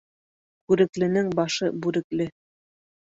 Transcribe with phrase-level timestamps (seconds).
[0.71, 2.31] Күрекленең башы бүрекле.